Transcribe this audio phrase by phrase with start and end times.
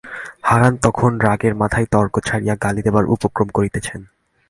[0.41, 4.01] হারান তখন রাগের মাথায় তর্ক ছাড়িয়া গালি দিবার উপক্রম করিতেছেন।